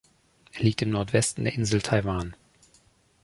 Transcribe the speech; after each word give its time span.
Er 0.53 0.63
liegt 0.63 0.81
im 0.81 0.89
Nordwesten 0.89 1.43
der 1.43 1.53
Insel 1.53 1.79
Taiwan. 1.79 2.35